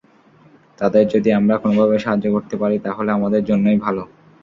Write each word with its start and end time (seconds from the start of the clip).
তাঁদের 0.79 1.03
যদি 1.07 1.29
আমরা 1.31 1.55
কোনোভাবে 1.57 1.95
সাহায্য 1.99 2.25
করতে 2.31 2.55
পারি, 2.57 2.77
তাহলে 2.79 3.09
আমাদের 3.11 3.41
জন্যই 3.45 3.77
ভালো। 3.77 4.03